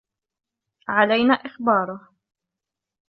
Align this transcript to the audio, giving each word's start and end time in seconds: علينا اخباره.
علينا 0.87 1.33
اخباره. 1.33 2.07